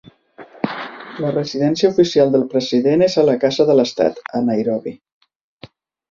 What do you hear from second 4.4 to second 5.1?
Nairobi.